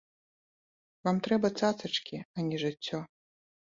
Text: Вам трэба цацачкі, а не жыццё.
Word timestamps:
Вам 1.09 1.15
трэба 1.29 1.53
цацачкі, 1.59 2.15
а 2.35 2.51
не 2.53 2.57
жыццё. 2.67 3.07